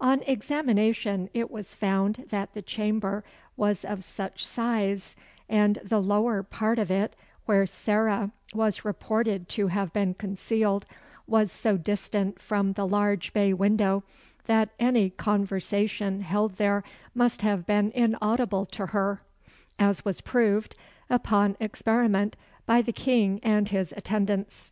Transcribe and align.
On 0.00 0.20
examination 0.28 1.28
it 1.34 1.50
was 1.50 1.74
found 1.74 2.26
that 2.28 2.54
the 2.54 2.62
chamber 2.62 3.24
was 3.56 3.84
of 3.84 4.04
such 4.04 4.46
size, 4.46 5.16
and 5.48 5.80
the 5.82 6.00
lower 6.00 6.44
part 6.44 6.78
of 6.78 6.88
it, 6.88 7.16
where 7.46 7.66
Sarah 7.66 8.30
was 8.54 8.84
reported 8.84 9.48
to 9.48 9.66
have 9.66 9.92
been 9.92 10.14
concealed, 10.14 10.86
was 11.26 11.50
so 11.50 11.76
distant 11.76 12.40
from 12.40 12.74
the 12.74 12.86
large 12.86 13.32
bay 13.32 13.52
window, 13.52 14.04
that 14.46 14.68
any 14.78 15.10
conversation 15.10 16.20
held 16.20 16.58
there 16.58 16.84
must 17.12 17.42
have 17.42 17.66
been 17.66 17.90
inaudible 17.90 18.64
to 18.66 18.86
her; 18.86 19.22
as 19.80 20.04
was 20.04 20.20
proved, 20.20 20.76
upon 21.10 21.56
experiment, 21.58 22.36
by 22.66 22.82
the 22.82 22.92
King 22.92 23.40
and 23.42 23.70
his 23.70 23.90
attendants. 23.96 24.70